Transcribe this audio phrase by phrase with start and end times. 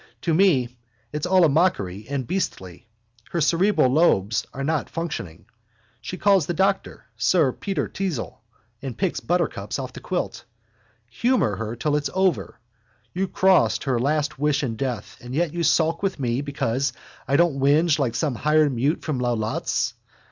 [0.21, 0.77] To me
[1.13, 2.87] it's all a mockery and beastly.
[3.29, 5.45] Her cerebral lobes are not functioning.
[6.01, 8.39] She calls the doctor sir Peter Teazle
[8.81, 10.43] and picks buttercups off the quilt.
[11.11, 12.59] Humour her till it's over.
[13.13, 16.93] You crossed her last wish in death and yet you sulk with me because
[17.27, 19.93] I don't whinge like some hired mute from Lalouette's.